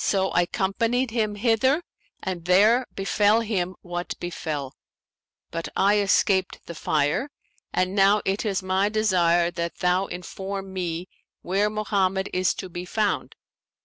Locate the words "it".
8.24-8.44